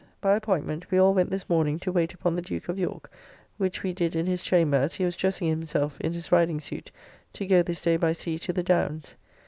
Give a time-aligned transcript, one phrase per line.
[0.19, 3.11] By appointment, we all went this morning to wait upon the Duke of York,
[3.57, 6.89] which we did in his chamber, as he was dressing himself in his riding suit
[7.33, 9.15] to go this day by sea to the Downs.